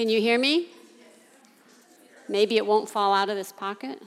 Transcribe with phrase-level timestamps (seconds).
[0.00, 0.68] Can you hear me?
[2.26, 4.02] Maybe it won't fall out of this pocket.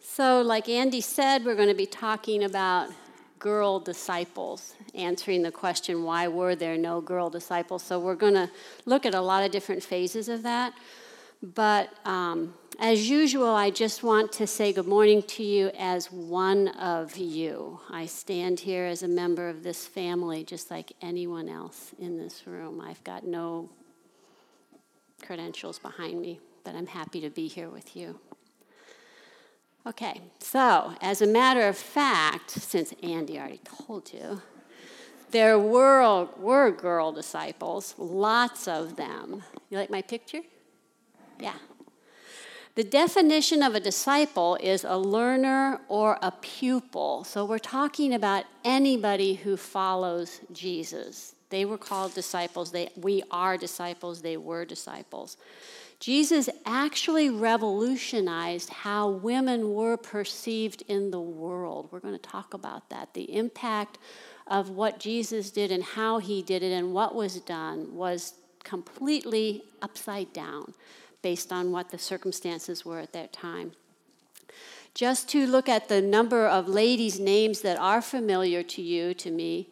[0.00, 2.88] So, like Andy said, we're going to be talking about
[3.38, 7.82] girl disciples, answering the question, why were there no girl disciples?
[7.82, 8.50] So, we're going to
[8.86, 10.72] look at a lot of different phases of that.
[11.44, 16.68] But um, as usual, I just want to say good morning to you as one
[16.68, 17.80] of you.
[17.90, 22.46] I stand here as a member of this family, just like anyone else in this
[22.46, 22.80] room.
[22.80, 23.68] I've got no
[25.22, 28.18] credentials behind me, but I'm happy to be here with you.
[29.86, 34.40] Okay, so as a matter of fact, since Andy already told you,
[35.30, 39.42] there were, were girl disciples, lots of them.
[39.68, 40.40] You like my picture?
[41.40, 41.54] Yeah.
[42.74, 47.22] The definition of a disciple is a learner or a pupil.
[47.22, 51.36] So we're talking about anybody who follows Jesus.
[51.50, 52.72] They were called disciples.
[52.72, 54.22] They, we are disciples.
[54.22, 55.36] They were disciples.
[56.00, 61.88] Jesus actually revolutionized how women were perceived in the world.
[61.92, 63.14] We're going to talk about that.
[63.14, 63.98] The impact
[64.48, 69.62] of what Jesus did and how he did it and what was done was completely
[69.80, 70.74] upside down
[71.24, 73.72] based on what the circumstances were at that time.
[74.92, 79.30] Just to look at the number of ladies' names that are familiar to you, to
[79.30, 79.70] me,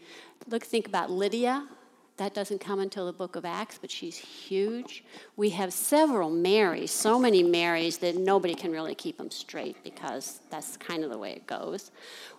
[0.49, 1.69] look, think about Lydia,
[2.17, 5.05] that doesn't come until the book of Acts, but she's huge.
[5.37, 10.41] We have several Marys, so many Marys that nobody can really keep them straight because
[10.51, 11.91] that's kind of the way it goes.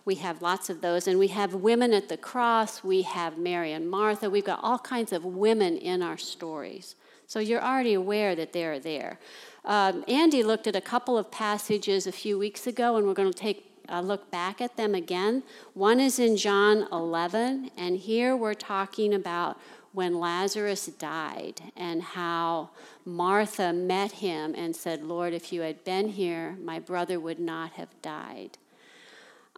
[0.04, 2.82] We have lots of those, and we have women at the cross.
[2.82, 4.28] We have Mary and Martha.
[4.28, 6.96] We've got all kinds of women in our stories.
[7.26, 9.18] So you're already aware that they're there.
[9.64, 13.32] Um, Andy looked at a couple of passages a few weeks ago, and we're going
[13.32, 15.42] to take a look back at them again.
[15.72, 19.58] One is in John 11, and here we're talking about
[19.92, 22.70] when Lazarus died and how
[23.04, 27.72] Martha met him and said, Lord, if you had been here, my brother would not
[27.72, 28.58] have died.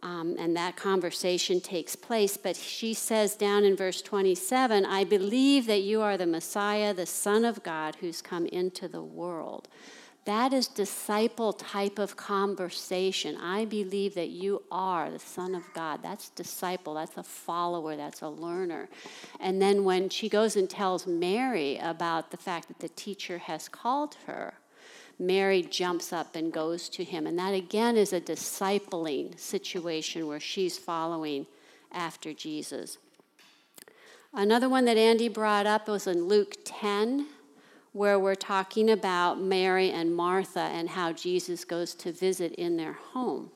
[0.03, 2.37] Um, and that conversation takes place.
[2.37, 7.05] But she says down in verse 27 I believe that you are the Messiah, the
[7.05, 9.67] Son of God, who's come into the world.
[10.27, 13.37] That is disciple type of conversation.
[13.37, 16.03] I believe that you are the Son of God.
[16.03, 16.95] That's disciple.
[16.95, 17.95] That's a follower.
[17.95, 18.89] That's a learner.
[19.39, 23.69] And then when she goes and tells Mary about the fact that the teacher has
[23.69, 24.55] called her,
[25.19, 27.25] Mary jumps up and goes to him.
[27.25, 31.47] And that again is a discipling situation where she's following
[31.91, 32.97] after Jesus.
[34.33, 37.27] Another one that Andy brought up was in Luke 10
[37.93, 42.93] where we're talking about Mary and Martha and how Jesus goes to visit in their
[42.93, 43.49] home.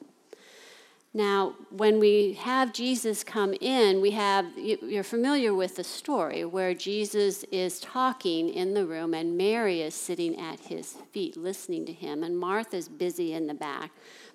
[1.13, 6.73] Now, when we have Jesus come in, we have, you're familiar with the story where
[6.73, 11.91] Jesus is talking in the room and Mary is sitting at his feet listening to
[11.91, 13.91] him, and Martha's busy in the back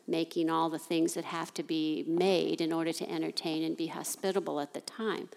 [0.08, 3.88] making all the things that have to be made in order to entertain and be
[3.88, 5.28] hospitable at the time.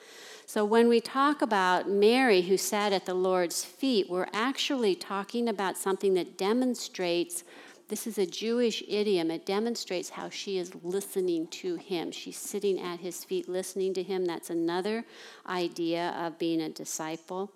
[0.45, 5.47] So when we talk about Mary who sat at the Lord's feet, we're actually talking
[5.47, 7.43] about something that demonstrates
[7.89, 9.31] this is a Jewish idiom.
[9.31, 12.11] It demonstrates how she is listening to him.
[12.11, 14.25] She's sitting at his feet listening to him.
[14.25, 15.05] That's another
[15.47, 17.51] idea of being a disciple.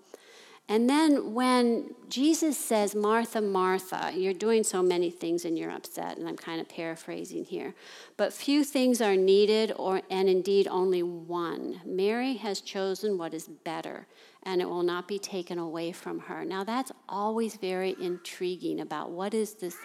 [0.69, 6.17] And then when Jesus says, Martha, Martha, you're doing so many things and you're upset,
[6.17, 7.75] and I'm kind of paraphrasing here,
[8.15, 11.81] but few things are needed, or, and indeed only one.
[11.85, 14.07] Mary has chosen what is better,
[14.43, 16.43] and it will not be taken away from her.
[16.45, 19.77] Now, that's always very intriguing about what is this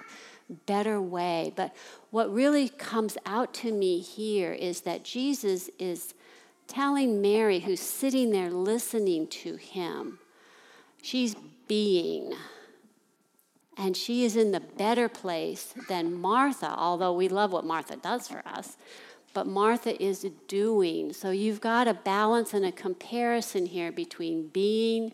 [0.66, 1.52] better way.
[1.54, 1.74] But
[2.10, 6.14] what really comes out to me here is that Jesus is
[6.66, 10.18] telling Mary, who's sitting there listening to him,
[11.02, 11.36] She's
[11.66, 12.34] being.
[13.76, 18.26] And she is in the better place than Martha, although we love what Martha does
[18.26, 18.76] for us.
[19.38, 21.12] But Martha is doing.
[21.12, 25.12] So you've got a balance and a comparison here between being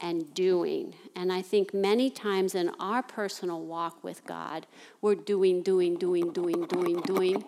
[0.00, 0.94] and doing.
[1.14, 4.66] And I think many times in our personal walk with God,
[5.00, 7.44] we're doing, doing, doing, doing, doing, doing,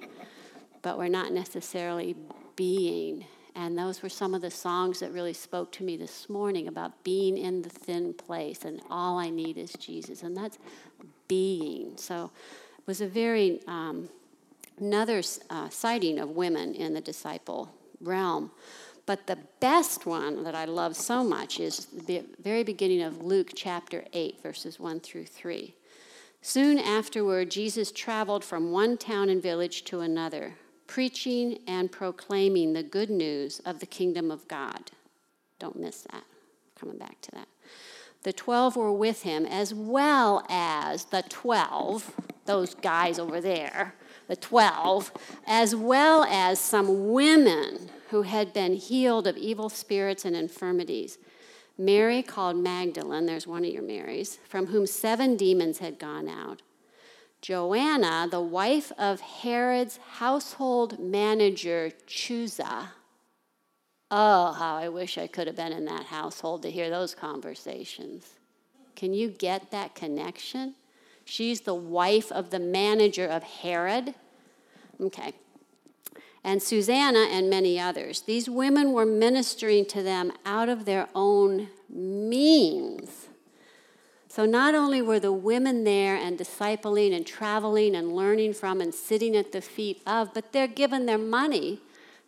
[0.82, 2.14] but we're not necessarily
[2.55, 3.25] being.
[3.56, 7.02] And those were some of the songs that really spoke to me this morning about
[7.02, 10.22] being in the thin place and all I need is Jesus.
[10.22, 10.61] And that's
[11.26, 11.96] being.
[11.96, 12.31] So
[12.78, 14.08] it was a very, um,
[14.79, 18.50] another uh, sighting of women in the disciple realm.
[19.06, 23.50] But the best one that I love so much is the very beginning of Luke
[23.55, 25.75] chapter 8, verses 1 through 3.
[26.41, 30.55] Soon afterward, Jesus traveled from one town and village to another
[30.87, 34.91] preaching and proclaiming the good news of the kingdom of God.
[35.59, 36.25] Don't miss that.
[36.79, 37.49] Coming back to that.
[38.25, 42.11] The 12 were with him, as well as the 12,
[42.47, 43.94] those guys over there,
[44.29, 45.12] the 12,
[45.47, 51.19] as well as some women who had been healed of evil spirits and infirmities.
[51.76, 56.62] Mary called Magdalene, there's one of your Marys, from whom seven demons had gone out.
[57.43, 62.88] Joanna, the wife of Herod's household manager, Chuza.
[64.10, 68.34] Oh, how I wish I could have been in that household to hear those conversations.
[68.94, 70.74] Can you get that connection?
[71.24, 74.14] She's the wife of the manager of Herod.
[75.00, 75.32] Okay.
[76.44, 78.22] And Susanna and many others.
[78.22, 83.28] These women were ministering to them out of their own means.
[84.28, 88.92] So not only were the women there and discipling and traveling and learning from and
[88.92, 91.80] sitting at the feet of, but they're given their money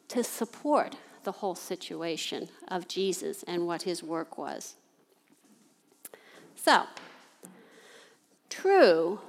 [0.08, 0.96] to support
[1.26, 4.76] the whole situation of Jesus and what his work was.
[6.54, 6.84] So,
[8.48, 9.20] true,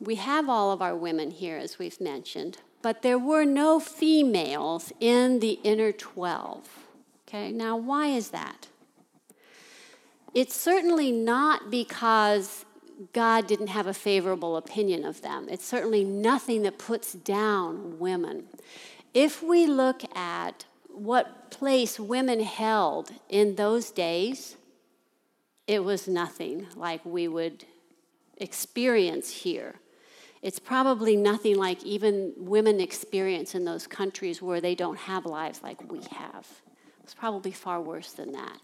[0.00, 4.92] we have all of our women here, as we've mentioned, but there were no females
[5.00, 6.68] in the inner 12.
[7.28, 8.68] Okay, now why is that?
[10.32, 12.64] It's certainly not because
[13.12, 15.48] God didn't have a favorable opinion of them.
[15.50, 18.44] It's certainly nothing that puts down women.
[19.12, 20.64] If we look at
[21.00, 24.56] what place women held in those days,
[25.66, 27.64] it was nothing like we would
[28.36, 29.76] experience here.
[30.42, 35.62] It's probably nothing like even women experience in those countries where they don't have lives
[35.62, 36.46] like we have.
[37.02, 38.60] It's probably far worse than that.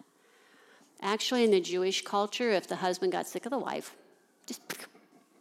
[1.00, 3.96] Actually, in the Jewish culture, if the husband got sick of the wife,
[4.46, 4.60] just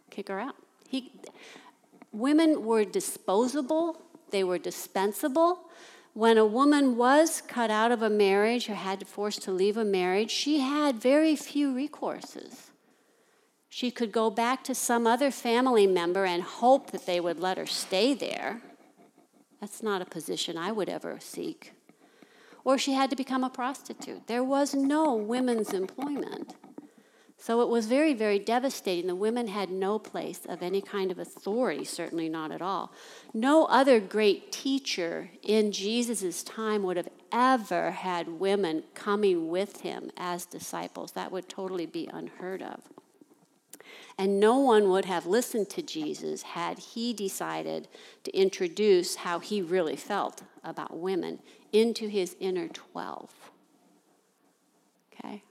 [0.08, 0.56] kick her out.
[0.88, 1.12] He,
[2.10, 4.00] women were disposable,
[4.30, 5.60] they were dispensable.
[6.16, 9.76] When a woman was cut out of a marriage or had to forced to leave
[9.76, 12.70] a marriage, she had very few recourses.
[13.68, 17.58] She could go back to some other family member and hope that they would let
[17.58, 18.62] her stay there.
[19.60, 21.74] That's not a position I would ever seek.
[22.64, 24.26] Or she had to become a prostitute.
[24.26, 26.54] There was no women's employment.
[27.38, 29.06] So it was very, very devastating.
[29.06, 32.92] The women had no place of any kind of authority, certainly not at all.
[33.34, 40.10] No other great teacher in Jesus' time would have ever had women coming with him
[40.16, 41.12] as disciples.
[41.12, 42.80] That would totally be unheard of.
[44.18, 47.86] And no one would have listened to Jesus had he decided
[48.24, 51.40] to introduce how he really felt about women
[51.72, 53.30] into his inner 12.
[55.12, 55.42] Okay?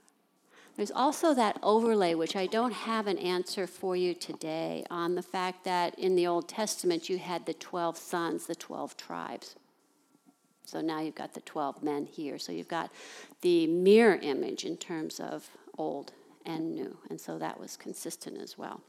[0.76, 5.22] There's also that overlay, which I don't have an answer for you today, on the
[5.22, 9.56] fact that in the Old Testament you had the 12 sons, the 12 tribes.
[10.66, 12.38] So now you've got the 12 men here.
[12.38, 12.90] So you've got
[13.40, 16.12] the mirror image in terms of old
[16.44, 16.98] and new.
[17.08, 18.80] And so that was consistent as well.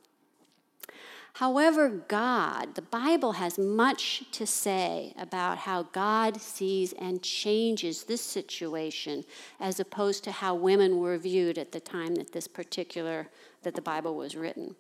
[1.38, 8.24] However, God, the Bible has much to say about how God sees and changes this
[8.24, 9.24] situation
[9.60, 13.28] as opposed to how women were viewed at the time that this particular
[13.62, 14.76] that the Bible was written.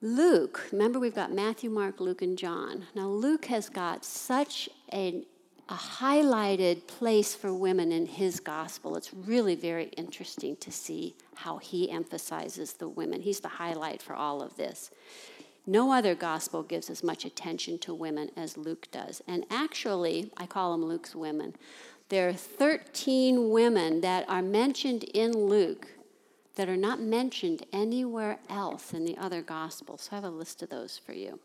[0.00, 2.86] Luke, remember we've got Matthew, Mark, Luke, and John.
[2.94, 5.24] Now, Luke has got such an
[5.68, 8.96] a highlighted place for women in his gospel.
[8.96, 13.20] It's really very interesting to see how he emphasizes the women.
[13.20, 14.90] He's the highlight for all of this.
[15.66, 19.20] No other gospel gives as much attention to women as Luke does.
[19.28, 21.54] And actually, I call them Luke's women.
[22.08, 25.88] There are 13 women that are mentioned in Luke
[26.54, 30.02] that are not mentioned anywhere else in the other gospels.
[30.02, 31.38] So I have a list of those for you.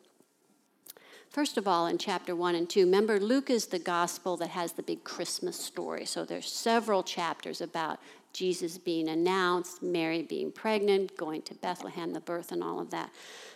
[1.34, 4.74] First of all, in chapter 1 and 2, remember Luke is the gospel that has
[4.74, 6.06] the big Christmas story.
[6.06, 8.00] So there's several chapters about
[8.34, 13.10] Jesus being announced, Mary being pregnant, going to Bethlehem, the birth, and all of that.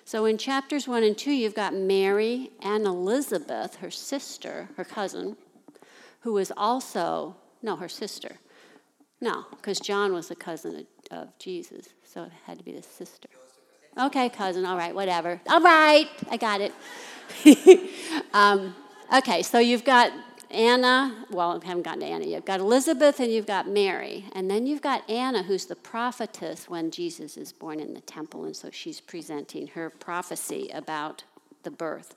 [0.06, 5.38] So in chapters 1 and 2, you've got Mary and Elizabeth, her sister, her cousin,
[6.22, 8.38] who was also, no, her sister.
[9.22, 12.82] No, because John was a cousin of, of Jesus, so it had to be the
[12.82, 13.30] sister.
[13.98, 15.42] Okay, cousin, all right, whatever.
[15.50, 16.74] All right, I got it.
[18.34, 18.76] um,
[19.12, 20.12] okay, so you've got
[20.50, 22.26] Anna, well, I haven't gotten to Anna.
[22.26, 24.26] You've got Elizabeth and you've got Mary.
[24.34, 28.46] And then you've got Anna, who's the prophetess when Jesus is born in the temple.
[28.46, 31.24] And so she's presenting her prophecy about
[31.64, 32.16] the birth.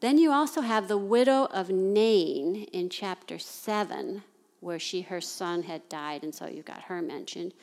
[0.00, 4.22] Then you also have the widow of Nain in chapter 7,
[4.60, 7.54] where she her son had died, and so you've got her mentioned.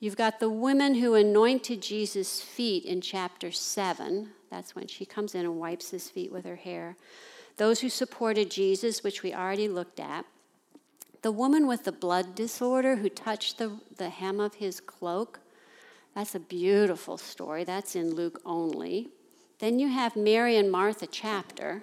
[0.00, 4.30] You've got the women who anointed Jesus' feet in chapter 7.
[4.50, 6.96] That's when she comes in and wipes his feet with her hair.
[7.56, 10.24] those who supported Jesus, which we already looked at,
[11.20, 15.40] the woman with the blood disorder who touched the, the hem of his cloak,
[16.14, 17.64] that's a beautiful story.
[17.64, 19.08] That's in Luke only.
[19.58, 21.82] Then you have Mary and Martha chapter,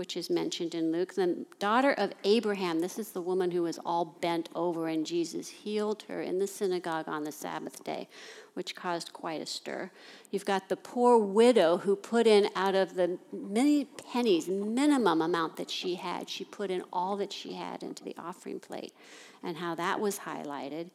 [0.00, 1.14] which is mentioned in Luke.
[1.14, 5.46] The daughter of Abraham, this is the woman who was all bent over, and Jesus
[5.50, 8.08] healed her in the synagogue on the Sabbath day,
[8.54, 9.90] which caused quite a stir.
[10.30, 15.58] You've got the poor widow who put in out of the many pennies, minimum amount
[15.58, 18.94] that she had, she put in all that she had into the offering plate,
[19.42, 20.88] and how that was highlighted.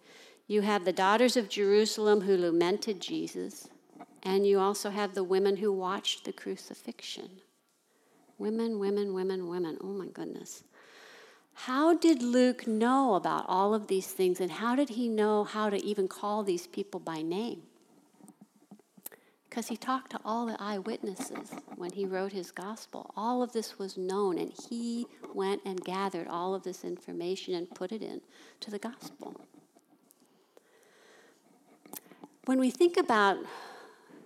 [0.47, 3.67] You have the daughters of Jerusalem who lamented Jesus,
[4.24, 7.29] and you also have the women who watched the crucifixion.
[8.38, 9.77] Women, women, women, women.
[9.82, 10.63] Oh my goodness.
[11.54, 15.70] How did Luke know about all of these things, and how did he know how
[15.70, 17.63] to even call these people by name?
[19.50, 23.10] Because he talked to all the eyewitnesses when he wrote his gospel.
[23.15, 27.70] All of this was known, and he went and gathered all of this information and
[27.74, 28.20] put it in
[28.60, 29.34] to the gospel.
[32.44, 33.38] When we think about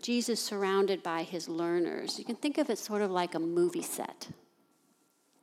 [0.01, 2.18] Jesus surrounded by his learners.
[2.18, 4.27] You can think of it sort of like a movie set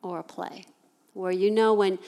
[0.03, 0.65] or a play,
[1.15, 1.99] where you know when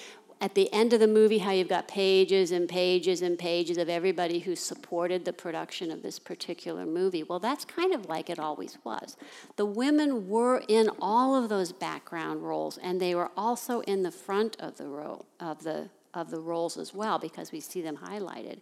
[0.41, 3.89] at the end of the movie how you've got pages and pages and pages of
[3.89, 7.23] everybody who supported the production of this particular movie.
[7.23, 9.17] Well, that's kind of like it always was.
[9.57, 14.13] The women were in all of those background roles, and they were also in the
[14.13, 17.97] front of the role of the of the roles as well because we see them
[17.97, 18.61] highlighted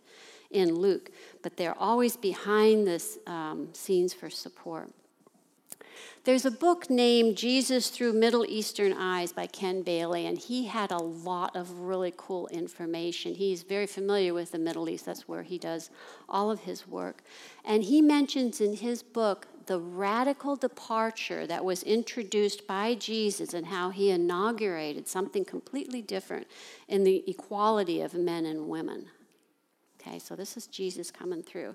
[0.50, 1.10] in Luke,
[1.42, 4.90] but they're always behind the um, scenes for support.
[6.24, 10.90] There's a book named Jesus Through Middle Eastern Eyes by Ken Bailey, and he had
[10.90, 13.34] a lot of really cool information.
[13.34, 15.88] He's very familiar with the Middle East, that's where he does
[16.28, 17.22] all of his work.
[17.64, 23.66] And he mentions in his book the radical departure that was introduced by Jesus and
[23.66, 26.48] how he inaugurated something completely different
[26.88, 29.06] in the equality of men and women.
[30.06, 31.74] Okay, so this is Jesus coming through.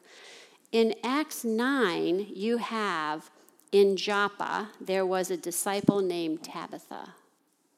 [0.72, 3.30] In Acts 9, you have
[3.72, 7.14] in Joppa, there was a disciple named Tabitha,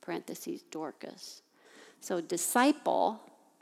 [0.01, 1.41] parentheses, Dorcas.
[2.01, 3.21] So, disciple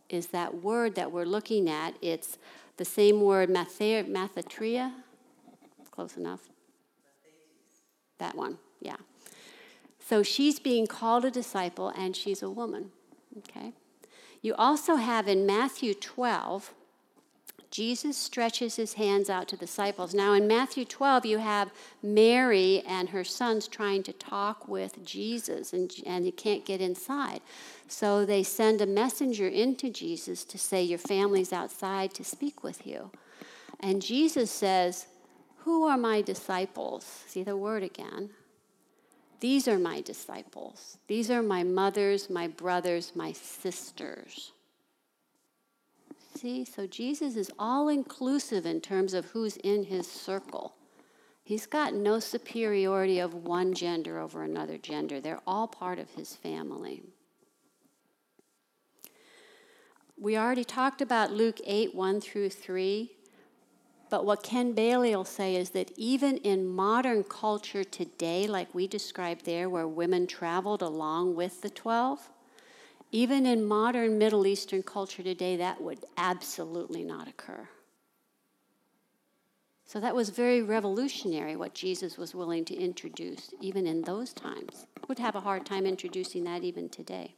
[0.10, 1.94] is that word that we're looking at.
[2.02, 2.38] It's
[2.78, 4.92] the same word, mathatria.
[5.92, 6.50] Close enough.
[8.18, 8.98] That one, yeah.
[10.00, 12.92] So, she's being called a disciple and she's a woman.
[13.38, 13.74] Okay?
[14.42, 16.74] You also have in Matthew 12,
[17.72, 20.14] Jesus stretches his hands out to disciples.
[20.14, 21.72] Now, in Matthew 12, you have
[22.04, 27.40] Mary and her sons trying to talk with Jesus, and, and he can't get inside.
[27.88, 32.86] So they send a messenger into Jesus to say, Your family's outside to speak with
[32.86, 33.10] you.
[33.80, 35.08] And Jesus says,
[35.60, 37.06] Who are my disciples?
[37.28, 38.32] See the word again.
[39.40, 40.98] These are my disciples.
[41.08, 44.52] These are my mothers, my brothers, my sisters.
[46.42, 50.74] See, so Jesus is all inclusive in terms of who's in his circle.
[51.44, 55.22] He's got no superiority of one gender over another gender.
[55.22, 57.04] They're all part of his family.
[60.20, 63.12] We already talked about Luke 8 1 through 3.
[64.10, 68.88] But what Ken Bailey will say is that even in modern culture today, like we
[68.88, 72.32] described there, where women traveled along with the 12,
[73.12, 77.68] even in modern Middle Eastern culture today, that would absolutely not occur.
[79.86, 84.86] So that was very revolutionary what Jesus was willing to introduce, even in those times.
[85.10, 87.36] Would have a hard time introducing that even today.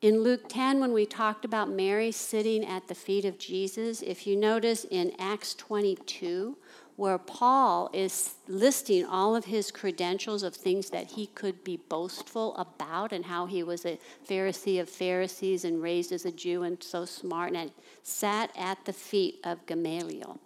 [0.00, 4.26] In Luke 10, when we talked about Mary sitting at the feet of Jesus, if
[4.26, 6.56] you notice in Acts 22,
[7.00, 12.54] where Paul is listing all of his credentials of things that he could be boastful
[12.58, 16.82] about and how he was a Pharisee of Pharisees and raised as a Jew and
[16.82, 20.38] so smart and sat at the feet of Gamaliel.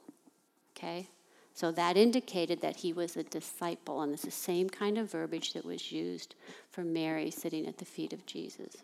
[0.76, 1.08] Okay?
[1.54, 5.54] So that indicated that he was a disciple, and it's the same kind of verbiage
[5.54, 6.36] that was used
[6.70, 8.76] for Mary sitting at the feet of Jesus.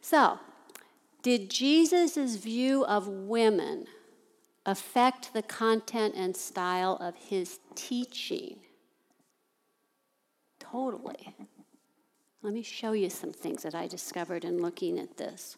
[0.00, 0.40] So,
[1.22, 3.86] did Jesus' view of women
[4.66, 8.58] affect the content and style of his teaching.
[10.58, 11.34] Totally.
[12.42, 15.56] Let me show you some things that I discovered in looking at this.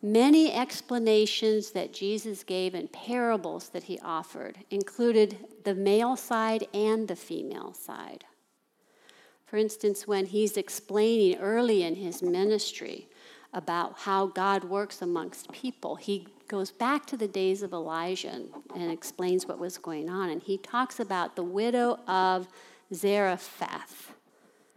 [0.00, 7.08] Many explanations that Jesus gave in parables that he offered included the male side and
[7.08, 8.24] the female side.
[9.46, 13.08] For instance, when he's explaining early in his ministry
[13.52, 18.42] about how God works amongst people, he goes back to the days of Elijah
[18.74, 20.30] and, explains what was going on.
[20.30, 22.48] And he talks about the widow of
[22.92, 24.12] Zarephath.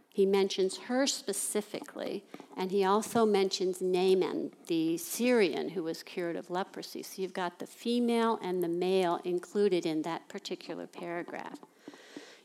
[0.08, 2.24] He mentions her specifically,
[2.56, 7.04] and he also mentions Naaman, the Syrian who was cured of leprosy.
[7.04, 11.60] So you've got the female and the male included in that particular paragraph.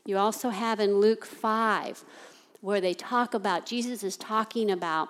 [0.04, 2.04] You also have in Luke 5
[2.60, 5.08] where they talk about, Jesus is talking about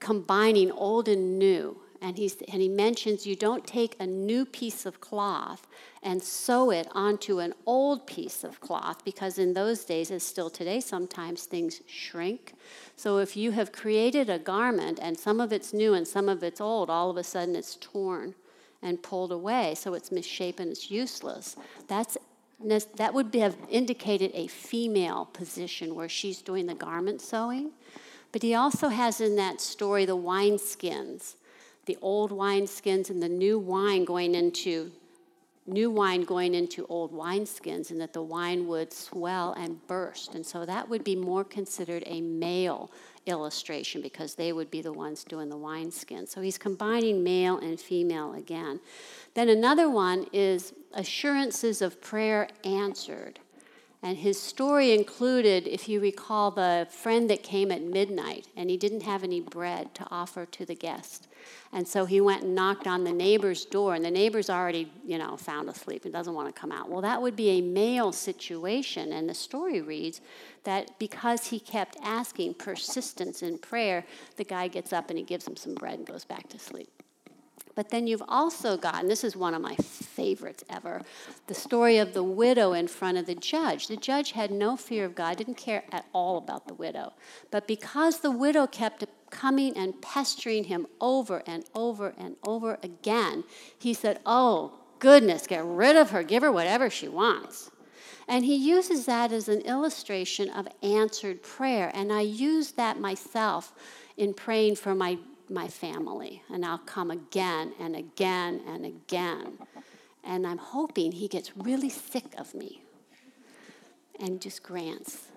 [0.00, 1.78] combining old and new.
[2.06, 5.66] And, he's, and he mentions you don't take a new piece of cloth
[6.04, 10.48] and sew it onto an old piece of cloth because in those days, as still
[10.48, 12.54] today, sometimes things shrink.
[12.94, 16.44] So if you have created a garment and some of it's new and some of
[16.44, 18.36] it's old, all of a sudden it's torn
[18.82, 21.56] and pulled away, so it's misshapen, it's useless.
[21.88, 22.16] That's
[22.94, 27.72] that would have indicated a female position where she's doing the garment sewing.
[28.30, 31.34] But he also has in that story the wineskins,
[31.86, 34.92] the old wineskins and the new wine going into
[35.66, 40.34] new wine going into old wineskins, and that the wine would swell and burst.
[40.34, 42.90] And so that would be more considered a male
[43.26, 46.26] illustration because they would be the ones doing the wineskin.
[46.26, 48.80] So he's combining male and female again.
[49.34, 53.40] Then another one is assurances of prayer answered.
[54.02, 58.76] And his story included, if you recall, the friend that came at midnight and he
[58.76, 61.26] didn't have any bread to offer to the guest.
[61.72, 65.18] And so he went and knocked on the neighbor's door, and the neighbor's already, you
[65.18, 66.88] know, found asleep and doesn't want to come out.
[66.88, 69.12] Well, that would be a male situation.
[69.12, 70.20] And the story reads
[70.64, 74.04] that because he kept asking persistence in prayer,
[74.36, 76.88] the guy gets up and he gives him some bread and goes back to sleep.
[77.76, 81.02] But then you've also got, and this is one of my favorites ever,
[81.46, 83.86] the story of the widow in front of the judge.
[83.86, 87.12] The judge had no fear of God, didn't care at all about the widow.
[87.50, 89.04] But because the widow kept
[89.36, 93.44] coming and pestering him over and over and over again,
[93.78, 97.70] he said, Oh, goodness, get rid of her, give her whatever she wants.
[98.28, 101.90] And he uses that as an illustration of answered prayer.
[101.94, 103.72] And I use that myself
[104.16, 109.58] in praying for my my family, and I'll come again and again and again.
[110.24, 112.82] And I'm hoping he gets really sick of me
[114.18, 115.28] and just grants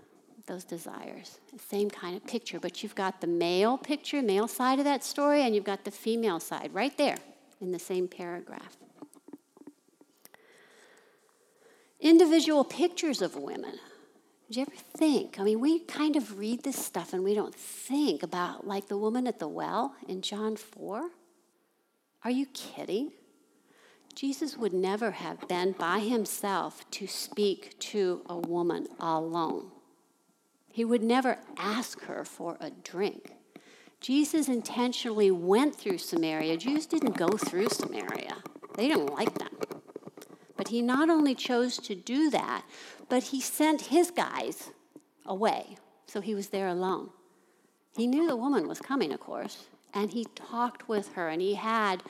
[0.50, 1.40] those desires.
[1.70, 5.44] Same kind of picture, but you've got the male picture, male side of that story,
[5.44, 7.18] and you've got the female side right there
[7.62, 8.76] in the same paragraph.
[12.02, 13.80] Individual pictures of women.
[14.48, 15.40] Did you ever think?
[15.40, 18.98] I mean, we kind of read this stuff and we don't think about, like the
[18.98, 21.10] woman at the well in John 4.
[22.24, 23.12] Are you kidding?
[24.16, 29.72] Jesus would never have been by himself to speak to a woman alone.
[30.80, 33.34] He would never ask her for a drink.
[34.00, 36.56] Jesus intentionally went through Samaria.
[36.56, 38.38] Jews didn't go through Samaria,
[38.76, 39.58] they didn't like them.
[40.56, 42.64] But he not only chose to do that,
[43.10, 44.72] but he sent his guys
[45.26, 45.76] away.
[46.06, 47.10] So he was there alone.
[47.98, 51.56] He knew the woman was coming, of course, and he talked with her, and he
[51.56, 52.04] had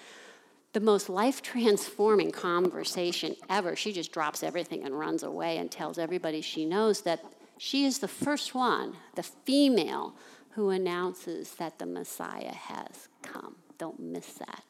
[0.73, 3.75] the most life transforming conversation ever.
[3.75, 7.25] She just drops everything and runs away and tells everybody she knows that
[7.59, 10.15] she is the first one, the female,
[10.51, 13.57] who announces that the Messiah has come.
[13.77, 14.63] Don't miss that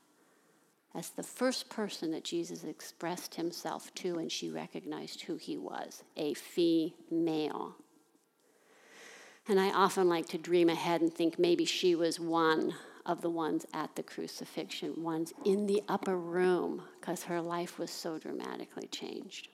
[0.95, 6.03] as the first person that Jesus expressed himself to, and she recognized who he was
[6.17, 7.75] a female.
[9.47, 12.73] And I often like to dream ahead and think maybe she was one
[13.05, 17.91] of the ones at the crucifixion, ones in the upper room, because her life was
[17.91, 19.47] so dramatically changed.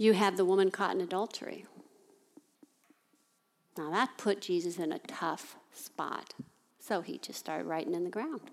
[0.00, 1.66] You have the woman caught in adultery.
[3.76, 6.32] Now that put Jesus in a tough spot.
[6.78, 8.50] So he just started writing in the ground.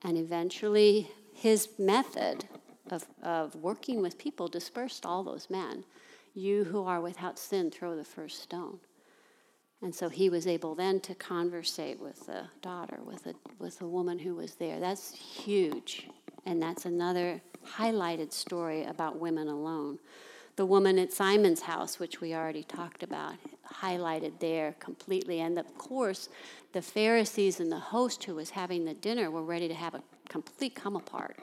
[0.00, 2.46] And eventually, his method
[2.90, 5.84] of, of working with people dispersed all those men.
[6.32, 8.78] You who are without sin, throw the first stone.
[9.82, 13.86] And so he was able then to conversate with the daughter, with a, with a
[13.86, 14.80] woman who was there.
[14.80, 16.08] That's huge.
[16.46, 19.98] And that's another highlighted story about women alone.
[20.56, 23.34] The woman at Simon's house, which we already talked about,
[23.68, 25.40] highlighted there completely.
[25.40, 26.28] And of course,
[26.72, 30.02] the Pharisees and the host who was having the dinner were ready to have a
[30.28, 31.38] complete come apart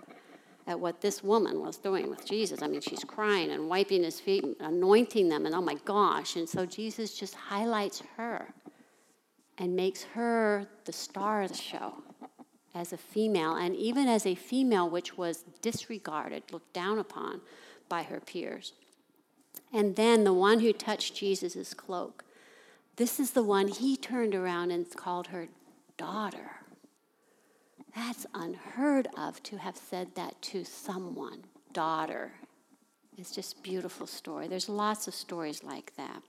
[0.67, 2.61] at what this woman was doing with Jesus.
[2.61, 6.35] I mean, she's crying and wiping his feet, and anointing them, and oh my gosh.
[6.35, 8.53] And so Jesus just highlights her
[9.57, 12.01] and makes her the star of the show
[12.73, 17.41] as a female, and even as a female which was disregarded, looked down upon
[17.89, 18.73] by her peers.
[19.73, 22.23] And then the one who touched Jesus' cloak,
[22.95, 25.47] this is the one he turned around and called her
[25.97, 26.61] daughter.
[27.95, 32.33] That's unheard of to have said that to someone, daughter.
[33.17, 34.47] It's just beautiful story.
[34.47, 36.21] There's lots of stories like that.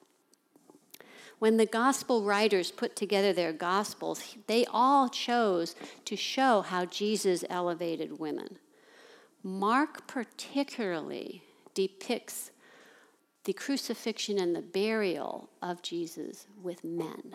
[1.42, 5.74] When the gospel writers put together their gospels, they all chose
[6.04, 8.60] to show how Jesus elevated women.
[9.42, 11.42] Mark particularly
[11.74, 12.52] depicts
[13.42, 17.34] the crucifixion and the burial of Jesus with men.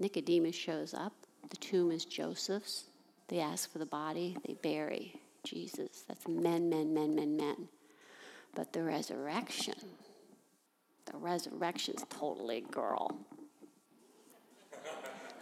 [0.00, 1.12] Nicodemus shows up.
[1.50, 2.86] The tomb is Joseph's.
[3.28, 6.02] They ask for the body, they bury Jesus.
[6.08, 7.68] That's men, men, men, men, men.
[8.56, 9.76] But the resurrection,
[11.10, 13.18] the resurrection's totally girl.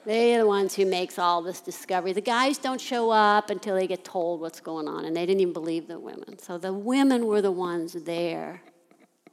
[0.04, 2.12] They're the ones who makes all this discovery.
[2.12, 5.40] The guys don't show up until they get told what's going on, and they didn't
[5.40, 6.38] even believe the women.
[6.38, 8.62] So the women were the ones there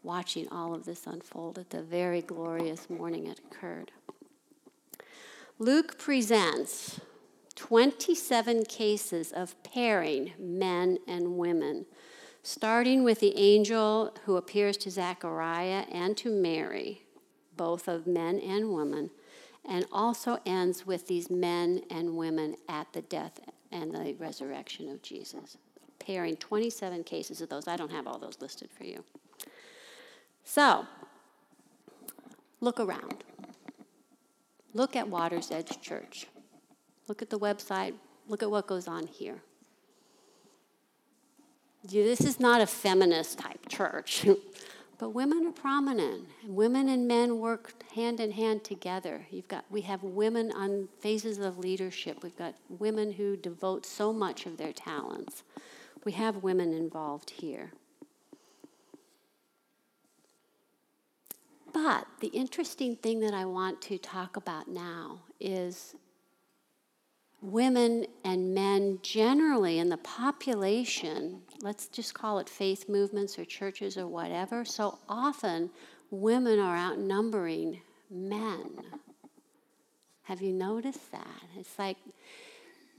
[0.02, 3.92] watching all of this unfold at the very glorious morning it occurred.
[5.60, 7.00] Luke presents
[7.56, 11.86] 27 cases of pairing men and women,
[12.44, 17.02] starting with the angel who appears to Zechariah and to Mary,
[17.56, 19.10] both of men and women,
[19.66, 23.40] and also ends with these men and women at the death
[23.72, 25.58] and the resurrection of Jesus.
[26.00, 27.70] Pairing 27 cases of those.
[27.70, 29.06] I don't have all those listed for you.
[30.44, 30.86] So,
[32.60, 33.24] look around.
[34.74, 36.28] Look at Water's Edge Church.
[37.08, 37.94] Look at the website.
[38.28, 39.42] Look at what goes on here.
[41.84, 44.26] This is not a feminist type church,
[44.98, 46.28] but women are prominent.
[46.42, 49.28] And women and men work hand in hand together.
[49.30, 52.24] You've got, we have women on phases of leadership.
[52.24, 55.44] We've got women who devote so much of their talents.
[56.06, 57.72] We have women involved here.
[61.74, 65.96] But the interesting thing that I want to talk about now is
[67.44, 73.98] women and men generally in the population, let's just call it faith movements or churches
[73.98, 75.70] or whatever, so often
[76.12, 78.70] women are outnumbering men.
[80.24, 81.44] Have you noticed that?
[81.58, 81.98] It's like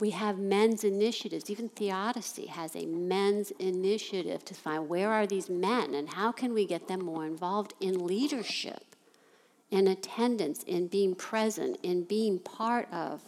[0.00, 1.50] we have men's initiatives.
[1.50, 6.54] Even Theodicy has a men's initiative to find where are these men and how can
[6.54, 8.96] we get them more involved in leadership,
[9.70, 13.20] in attendance, in being present, in being part of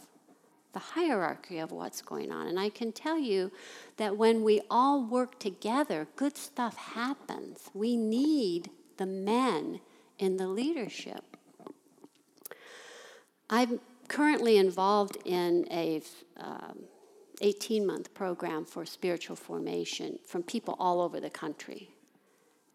[0.76, 2.48] the hierarchy of what's going on.
[2.48, 3.50] And I can tell you
[3.96, 7.70] that when we all work together, good stuff happens.
[7.72, 9.80] We need the men
[10.18, 11.24] in the leadership.
[13.48, 16.02] I'm currently involved in a
[16.36, 16.80] um,
[17.40, 21.88] 18 month program for spiritual formation from people all over the country.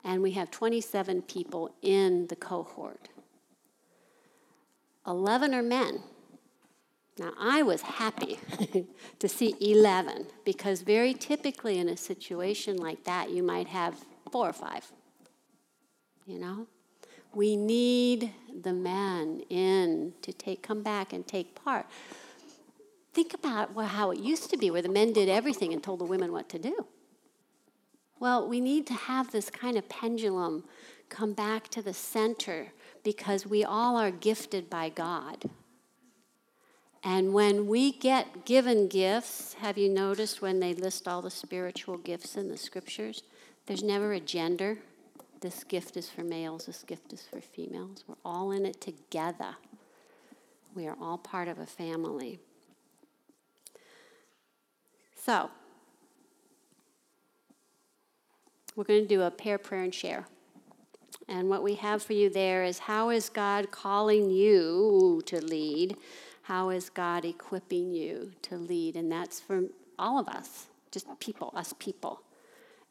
[0.03, 3.09] And we have 27 people in the cohort.
[5.05, 6.01] 11 are men.
[7.21, 8.39] Now, I was happy
[9.19, 13.93] to see 11 because, very typically, in a situation like that, you might have
[14.31, 14.91] four or five.
[16.25, 16.65] You know?
[17.31, 21.85] We need the men in to take, come back and take part.
[23.13, 26.05] Think about how it used to be, where the men did everything and told the
[26.05, 26.87] women what to do.
[28.19, 30.63] Well, we need to have this kind of pendulum
[31.09, 35.51] come back to the center because we all are gifted by God.
[37.03, 41.97] And when we get given gifts, have you noticed when they list all the spiritual
[41.97, 43.23] gifts in the scriptures?
[43.65, 44.77] There's never a gender.
[45.41, 48.03] This gift is for males, this gift is for females.
[48.07, 49.55] We're all in it together.
[50.75, 52.39] We are all part of a family.
[55.15, 55.49] So,
[58.75, 60.25] we're going to do a pair prayer and share.
[61.27, 65.97] And what we have for you there is how is God calling you to lead?
[66.51, 68.97] How is God equipping you to lead?
[68.97, 69.63] And that's for
[69.97, 72.23] all of us, just people, us people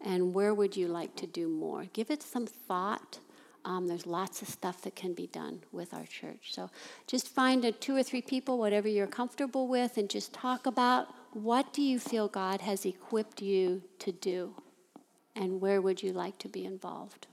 [0.01, 1.85] and where would you like to do more?
[1.92, 3.18] Give it some thought.
[3.66, 6.53] Um, there's lots of stuff that can be done with our church.
[6.53, 6.70] So
[7.07, 11.09] just find a two or three people, whatever you're comfortable with, and just talk about
[11.35, 14.55] what do you feel God has equipped you to do,
[15.37, 17.27] and where would you like to be involved?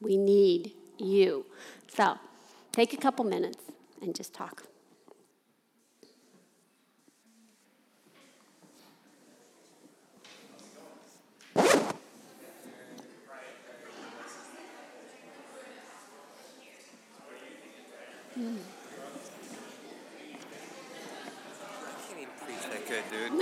[0.00, 1.46] We need you.
[1.88, 2.16] So
[2.70, 3.64] take a couple minutes
[4.00, 4.68] and just talk.
[18.38, 18.58] Mm.
[21.82, 23.32] I can't even preach that good, dude.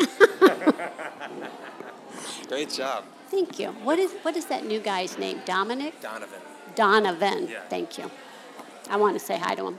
[2.49, 3.05] Great job.
[3.31, 3.69] Thank you.
[3.69, 5.41] What is what is that new guy's name?
[5.47, 5.99] Dominic?
[6.03, 6.41] Donovan.
[6.75, 7.49] Donovan.
[7.49, 7.61] Yeah.
[7.71, 8.11] Thank you.
[8.91, 9.79] I want to say hi to him.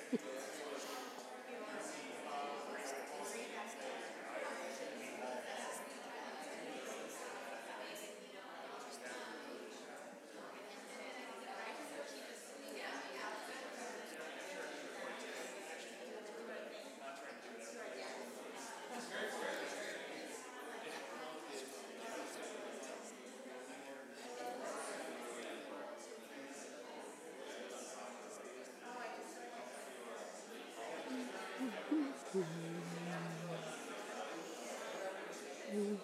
[35.73, 35.97] you.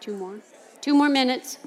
[0.00, 0.40] Two more.
[0.80, 1.58] Two more minutes.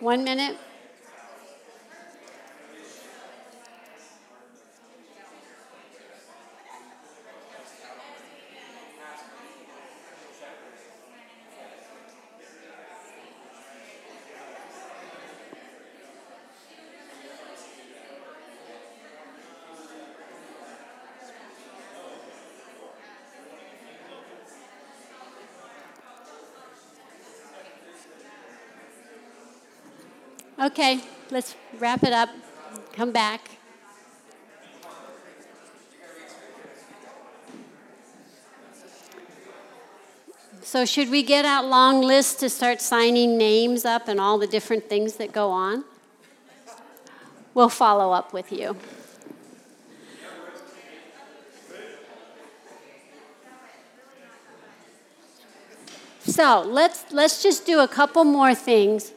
[0.00, 0.56] One minute.
[30.68, 31.00] Okay,
[31.30, 32.28] let's wrap it up.
[32.92, 33.40] Come back.
[40.60, 44.46] So, should we get out long lists to start signing names up and all the
[44.46, 45.84] different things that go on?
[47.54, 48.76] We'll follow up with you.
[56.24, 59.12] So, let's, let's just do a couple more things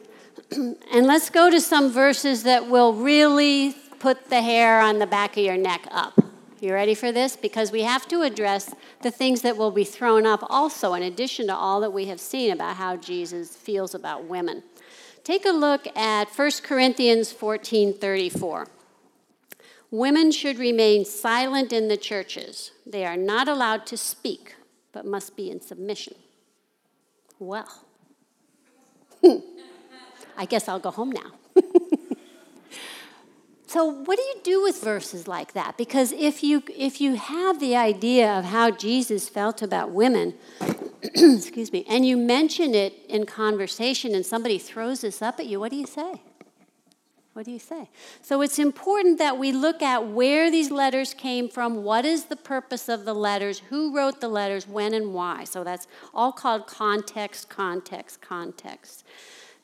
[0.92, 5.36] and let's go to some verses that will really put the hair on the back
[5.36, 6.18] of your neck up.
[6.60, 7.36] You ready for this?
[7.36, 11.48] Because we have to address the things that will be thrown up also, in addition
[11.48, 14.62] to all that we have seen about how Jesus feels about women.
[15.24, 18.68] Take a look at 1 Corinthians 14 34.
[19.90, 22.70] Women should remain silent in the churches.
[22.86, 24.54] They are not allowed to speak,
[24.92, 26.14] but must be in submission.
[27.38, 27.84] Well,
[30.36, 31.32] I guess I'll go home now.
[33.66, 35.76] so what do you do with verses like that?
[35.76, 40.34] Because if you if you have the idea of how Jesus felt about women,
[41.02, 45.60] excuse me, and you mention it in conversation and somebody throws this up at you,
[45.60, 46.20] what do you say?
[47.32, 47.88] What do you say?
[48.20, 52.36] So it's important that we look at where these letters came from, what is the
[52.36, 55.44] purpose of the letters, who wrote the letters, when and why.
[55.44, 59.04] So that's all called context, context, context.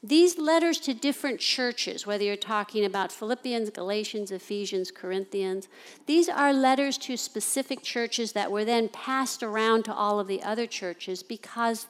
[0.02, 5.66] These letters to different churches, whether you're talking about Philippians, Galatians, Ephesians, Corinthians,
[6.06, 10.42] these are letters to specific churches that were then passed around to all of the
[10.42, 11.88] other churches because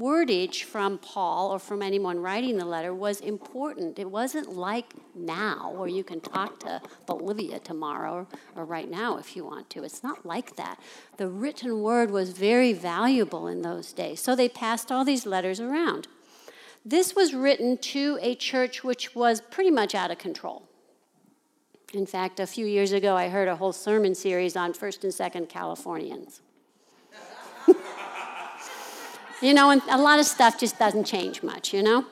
[0.00, 3.98] wordage from Paul or from anyone writing the letter was important.
[3.98, 9.36] It wasn't like now, where you can talk to Bolivia tomorrow or right now if
[9.36, 9.84] you want to.
[9.84, 10.80] It's not like that.
[11.18, 14.20] The written word was very valuable in those days.
[14.20, 16.08] So they passed all these letters around.
[16.84, 20.62] This was written to a church which was pretty much out of control.
[21.92, 25.12] In fact, a few years ago, I heard a whole sermon series on first and
[25.12, 26.40] second Californians.
[29.42, 32.04] You know, and a lot of stuff just doesn't change much, you know?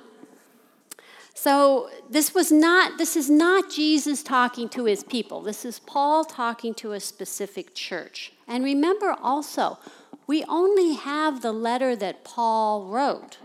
[1.34, 5.42] So this was not this is not Jesus talking to his people.
[5.42, 8.32] This is Paul talking to a specific church.
[8.48, 9.78] And remember also,
[10.26, 13.36] we only have the letter that Paul wrote.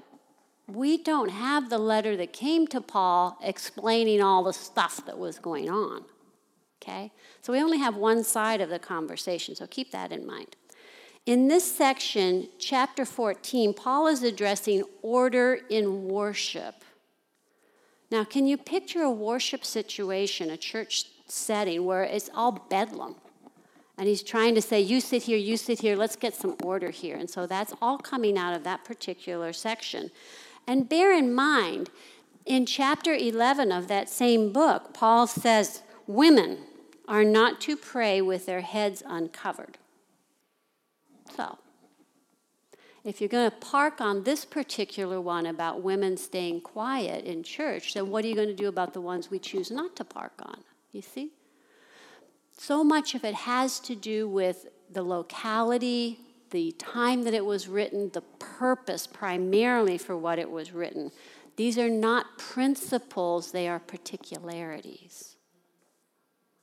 [0.73, 5.37] We don't have the letter that came to Paul explaining all the stuff that was
[5.37, 6.03] going on.
[6.81, 7.11] Okay?
[7.41, 10.55] So we only have one side of the conversation, so keep that in mind.
[11.27, 16.83] In this section, chapter 14, Paul is addressing order in worship.
[18.11, 23.15] Now, can you picture a worship situation, a church setting where it's all bedlam?
[23.97, 26.89] And he's trying to say, You sit here, you sit here, let's get some order
[26.89, 27.15] here.
[27.15, 30.09] And so that's all coming out of that particular section.
[30.67, 31.89] And bear in mind,
[32.45, 36.59] in chapter 11 of that same book, Paul says, Women
[37.07, 39.77] are not to pray with their heads uncovered.
[41.35, 41.57] So,
[43.03, 47.93] if you're going to park on this particular one about women staying quiet in church,
[47.93, 50.33] then what are you going to do about the ones we choose not to park
[50.41, 50.63] on?
[50.91, 51.31] You see?
[52.57, 56.19] So much of it has to do with the locality,
[56.53, 61.11] the time that it was written, the purpose primarily for what it was written.
[61.57, 65.35] These are not principles, they are particularities.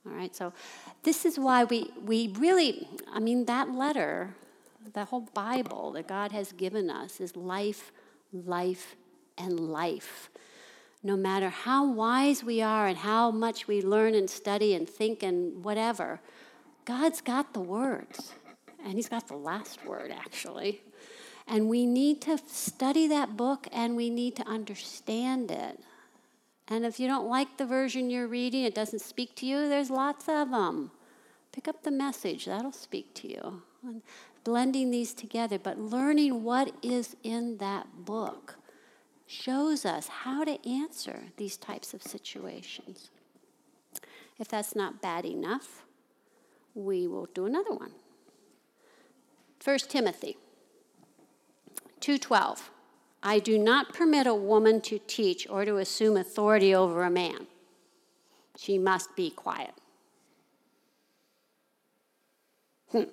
[0.07, 0.55] All right, so
[1.03, 4.35] this is why we, we really, I mean, that letter,
[4.95, 7.93] the whole Bible that God has given us is life,
[8.33, 8.97] life,
[9.37, 10.31] and life
[11.03, 15.23] no matter how wise we are and how much we learn and study and think
[15.23, 16.21] and whatever,
[16.85, 18.33] God's got the words.
[18.85, 20.83] And He's got the last word, actually.
[21.47, 25.81] And we need to study that book and we need to understand it.
[26.69, 29.91] And if you don't like the version you're reading, it doesn't speak to you, there's
[29.91, 30.93] lots of them.
[31.51, 33.63] Pick up the message, that'll speak to you.
[33.83, 34.03] And
[34.45, 38.57] blending these together, but learning what is in that book
[39.27, 43.11] shows us how to answer these types of situations.
[44.39, 45.85] If that's not bad enough,
[46.75, 47.93] we will do another one.
[49.63, 50.37] 1 Timothy
[52.01, 52.71] 2:12
[53.23, 57.47] I do not permit a woman to teach or to assume authority over a man.
[58.57, 59.75] She must be quiet.
[62.91, 63.11] Hmm.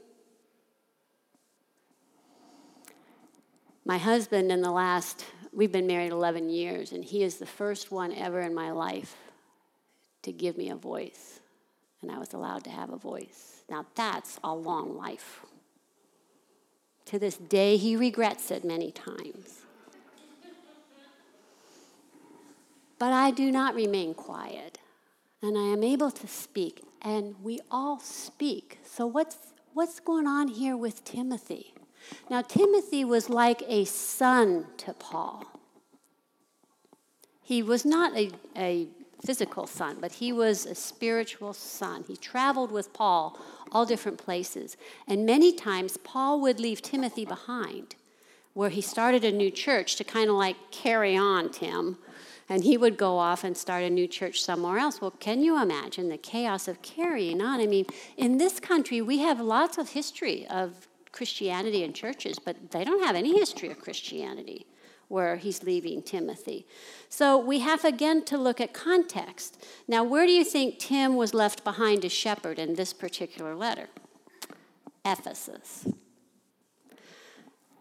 [3.83, 5.25] My husband, in the last
[5.57, 9.15] We've been married 11 years, and he is the first one ever in my life
[10.21, 11.39] to give me a voice.
[12.04, 13.63] And I was allowed to have a voice.
[13.67, 15.41] Now, that's a long life.
[17.08, 19.62] To this day, he regrets it many times.
[22.99, 24.79] But I do not remain quiet,
[25.41, 28.79] and I am able to speak, and we all speak.
[28.83, 29.37] So, what's,
[29.73, 31.73] what's going on here with Timothy?
[32.29, 35.45] Now, Timothy was like a son to Paul.
[37.41, 38.89] He was not a, a
[39.23, 42.03] physical son, but he was a spiritual son.
[42.07, 43.39] He traveled with Paul
[43.71, 44.77] all different places.
[45.07, 47.95] And many times, Paul would leave Timothy behind,
[48.53, 51.97] where he started a new church to kind of like carry on Tim.
[52.49, 55.01] And he would go off and start a new church somewhere else.
[55.01, 57.59] Well, can you imagine the chaos of carrying on?
[57.59, 62.71] I mean, in this country, we have lots of history of Christianity and churches, but
[62.71, 64.65] they don't have any history of Christianity
[65.08, 66.67] where he's leaving Timothy.
[67.10, 69.65] So we have again to look at context.
[69.87, 73.87] Now, where do you think Tim was left behind as shepherd in this particular letter?
[75.05, 75.87] Ephesus.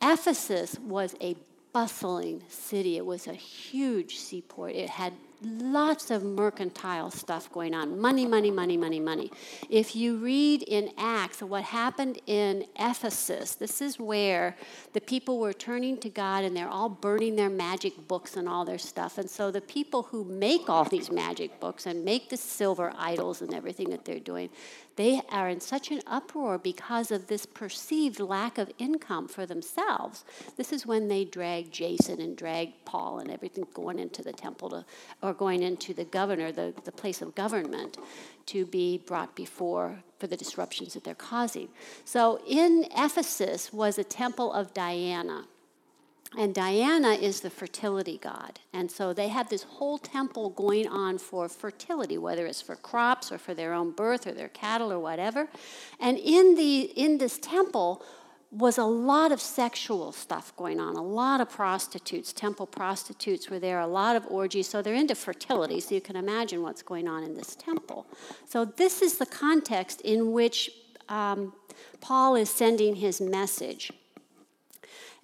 [0.01, 1.37] Ephesus was a
[1.73, 2.97] bustling city.
[2.97, 4.75] It was a huge seaport.
[4.75, 5.13] It had
[5.43, 9.31] lots of mercantile stuff going on money, money, money, money, money.
[9.69, 14.57] If you read in Acts what happened in Ephesus, this is where
[14.93, 18.65] the people were turning to God and they're all burning their magic books and all
[18.65, 19.19] their stuff.
[19.19, 23.43] And so the people who make all these magic books and make the silver idols
[23.43, 24.51] and everything that they're doing,
[24.97, 30.25] they are in such an uproar because of this perceived lack of income for themselves.
[30.57, 34.71] This is when they drag Jason and drag Paul and everything going into the temple
[34.71, 34.85] to,
[35.23, 37.99] or going into the governor, the, the place of government,
[38.47, 41.69] to be brought before for the disruptions that they're causing.
[42.05, 45.45] So in Ephesus was a temple of Diana.
[46.37, 48.59] And Diana is the fertility god.
[48.73, 53.31] And so they have this whole temple going on for fertility, whether it's for crops
[53.31, 55.49] or for their own birth or their cattle or whatever.
[56.01, 58.03] And in, the, in this temple
[58.51, 63.59] was a lot of sexual stuff going on, a lot of prostitutes, temple prostitutes were
[63.59, 64.69] there, a lot of orgies.
[64.69, 68.07] So they're into fertility, so you can imagine what's going on in this temple.
[68.47, 70.71] So this is the context in which
[71.09, 71.53] um,
[72.01, 73.93] Paul is sending his message.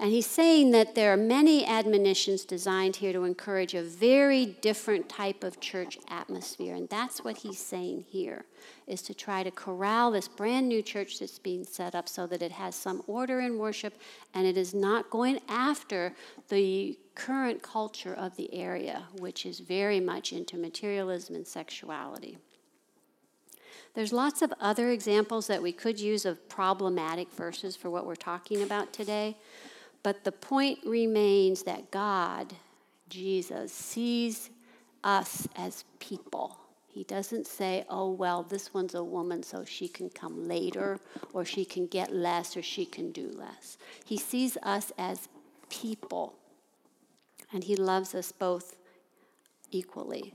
[0.03, 5.09] And he's saying that there are many admonitions designed here to encourage a very different
[5.09, 6.75] type of church atmosphere.
[6.75, 8.45] And that's what he's saying here,
[8.89, 12.43] is to try to corral this brand new church that's being set up so that
[12.43, 13.95] it has some order in worship
[14.35, 16.17] and it is not going after
[16.49, 22.39] the current culture of the area, which is very much into materialism and sexuality.
[23.95, 28.17] There's lots of other examples that we could use of problematic verses for what we're
[28.17, 29.37] talking about today.
[30.03, 32.55] But the point remains that God,
[33.09, 34.51] Jesus, sees
[35.05, 36.59] us as people.
[36.89, 40.99] He doesn't say, oh, well, this one's a woman, so she can come later,
[41.33, 43.79] or she can get less, or she can do less.
[44.05, 45.29] He sees us as
[45.71, 46.35] people,
[47.53, 48.77] and He loves us both
[49.71, 50.35] equally.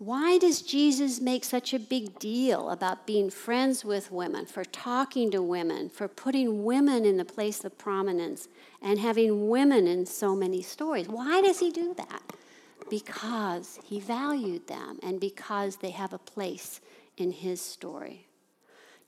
[0.00, 5.30] Why does Jesus make such a big deal about being friends with women, for talking
[5.30, 8.48] to women, for putting women in the place of prominence,
[8.80, 11.06] and having women in so many stories?
[11.06, 12.22] Why does he do that?
[12.88, 16.80] Because he valued them and because they have a place
[17.18, 18.26] in his story.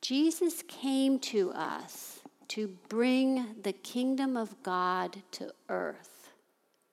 [0.03, 6.28] Jesus came to us to bring the kingdom of God to earth.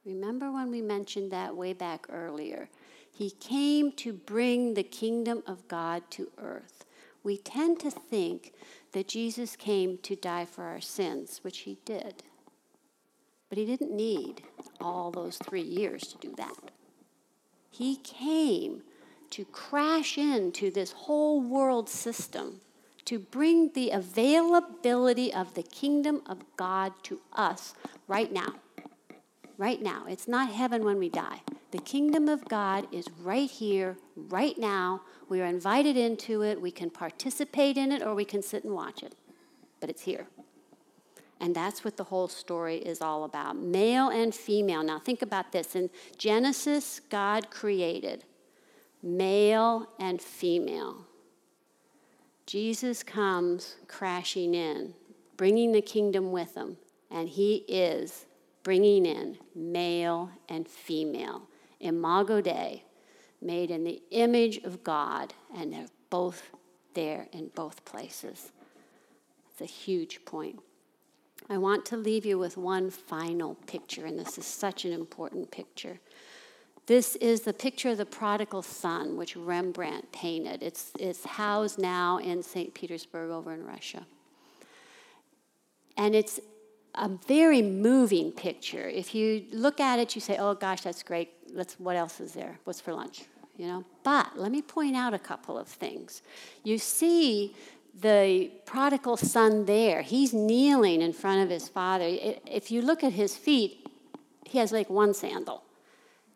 [0.06, 2.70] Remember when we mentioned that way back earlier?
[3.20, 6.86] He came to bring the kingdom of God to earth.
[7.22, 8.54] We tend to think
[8.94, 12.24] that Jesus came to die for our sins, which he did.
[13.50, 14.44] But he didn't need
[14.80, 16.72] all those three years to do that.
[17.70, 18.84] He came
[19.32, 22.62] to crash into this whole world system
[23.04, 27.74] to bring the availability of the kingdom of God to us
[28.08, 28.54] right now.
[29.60, 30.06] Right now.
[30.08, 31.42] It's not heaven when we die.
[31.72, 35.02] The kingdom of God is right here, right now.
[35.28, 36.62] We are invited into it.
[36.62, 39.16] We can participate in it or we can sit and watch it.
[39.82, 40.28] But it's here.
[41.42, 44.82] And that's what the whole story is all about male and female.
[44.82, 45.76] Now, think about this.
[45.76, 48.24] In Genesis, God created
[49.04, 51.06] male and female.
[52.46, 54.94] Jesus comes crashing in,
[55.36, 56.78] bringing the kingdom with him,
[57.12, 58.26] and he is
[58.70, 61.42] bringing in male and female
[61.80, 62.84] imago Dei,
[63.42, 66.52] made in the image of God, and they're both
[66.94, 68.52] there in both places.
[69.50, 70.60] It's a huge point.
[71.50, 75.50] I want to leave you with one final picture, and this is such an important
[75.50, 76.00] picture.
[76.86, 80.62] This is the picture of the prodigal son, which Rembrandt painted.
[80.62, 82.72] It's, it's housed now in St.
[82.76, 84.06] Petersburg over in Russia.
[85.98, 86.40] And it's
[86.96, 88.88] a very moving picture.
[88.88, 91.32] If you look at it, you say, oh gosh, that's great.
[91.54, 92.60] Let's, what else is there?
[92.64, 93.24] What's for lunch?
[93.58, 93.84] You know?
[94.04, 96.22] But let me point out a couple of things.
[96.64, 97.56] You see
[98.00, 100.02] the prodigal son there.
[100.02, 102.06] He's kneeling in front of his father.
[102.08, 103.88] If you look at his feet,
[104.46, 105.64] he has like one sandal.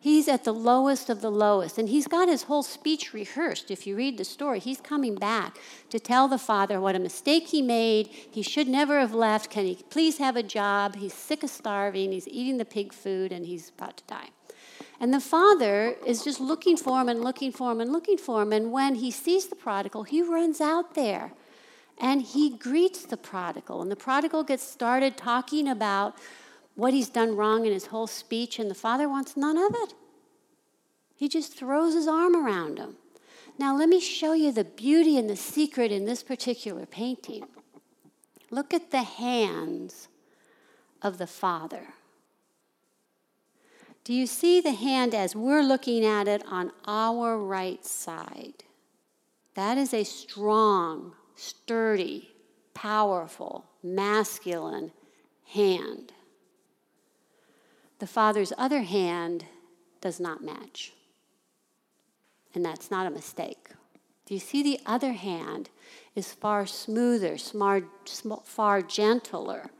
[0.03, 1.77] He's at the lowest of the lowest.
[1.77, 3.71] And he's got his whole speech rehearsed.
[3.71, 5.57] If you read the story, he's coming back
[5.91, 8.07] to tell the father what a mistake he made.
[8.07, 9.49] He should never have left.
[9.49, 10.97] Can he please have a job?
[10.97, 12.11] He's sick of starving.
[12.11, 14.31] He's eating the pig food and he's about to die.
[14.99, 18.41] And the father is just looking for him and looking for him and looking for
[18.41, 18.51] him.
[18.51, 21.31] And when he sees the prodigal, he runs out there
[21.97, 23.81] and he greets the prodigal.
[23.81, 26.17] And the prodigal gets started talking about
[26.75, 29.93] what he's done wrong in his whole speech, and the father wants none of it.
[31.15, 32.95] He just throws his arm around him.
[33.59, 37.45] Now, let me show you the beauty and the secret in this particular painting.
[38.49, 40.07] Look at the hands
[41.01, 41.93] of the Father.
[44.03, 48.63] Do you see the hand as we're looking at it on our right side?
[49.53, 52.31] That is a strong, sturdy,
[52.73, 54.91] powerful, masculine
[55.45, 56.11] hand.
[58.03, 59.45] The Father's other hand
[60.01, 60.91] does not match.
[62.53, 63.69] And that's not a mistake.
[64.25, 65.69] Do you see the other hand
[66.13, 67.85] is far smoother, smart,
[68.43, 69.71] far gentler,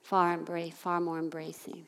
[0.00, 0.38] far,
[0.74, 1.84] far more embracing?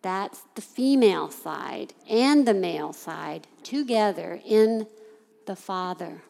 [0.00, 4.86] That's the female side and the male side together in
[5.44, 6.22] the Father.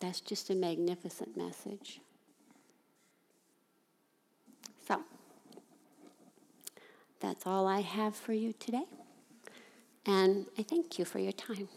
[0.00, 2.02] That's just a magnificent message.
[4.90, 5.00] So,
[7.20, 8.84] that's all I have for you today.
[10.06, 11.68] And I thank you for your time.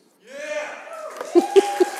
[1.36, 1.84] Yeah!